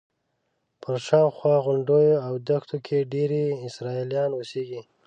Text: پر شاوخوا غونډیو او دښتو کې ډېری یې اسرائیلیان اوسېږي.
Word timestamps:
پر 0.81 0.95
شاوخوا 1.07 1.55
غونډیو 1.65 2.15
او 2.27 2.33
دښتو 2.47 2.77
کې 2.85 3.07
ډېری 3.11 3.41
یې 3.47 3.53
اسرائیلیان 3.67 4.29
اوسېږي. 4.35 4.81